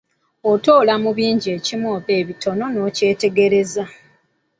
Otoola 0.51 0.93
mu 1.03 1.11
bingi 1.17 1.47
ekimu 1.57 1.87
oba 1.95 2.11
ebitono 2.21 2.63
n'obyetegereza. 2.69 3.83